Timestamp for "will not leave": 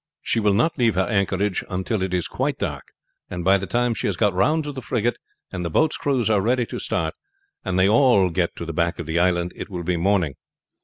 0.39-0.95